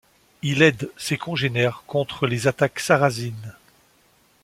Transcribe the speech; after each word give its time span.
Il 0.41 0.63
aide 0.63 0.91
ses 0.97 1.15
congénères 1.19 1.83
contre 1.85 2.25
les 2.25 2.47
attaques 2.47 2.79
sarrasines. 2.79 3.53